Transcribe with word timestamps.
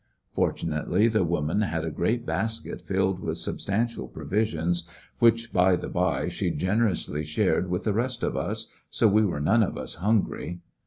Fortunately 0.33 1.07
the 1.07 1.23
woman 1.23 1.61
had 1.61 1.85
a 1.85 1.91
great 1.91 2.25
basket 2.25 2.81
filled 2.87 3.19
with 3.19 3.37
substantial 3.37 4.07
provisions, 4.07 4.89
which, 5.19 5.53
by 5.53 5.75
the 5.75 5.89
way, 5.89 6.27
she 6.27 6.49
generously 6.49 7.23
shared 7.23 7.69
with 7.69 7.83
the 7.83 7.93
rest 7.93 8.23
of 8.23 8.35
us, 8.35 8.65
so 8.89 9.07
we 9.07 9.23
were 9.23 9.39
none 9.39 9.61
of 9.61 9.77
us 9.77 9.93
hungry. 10.01 10.61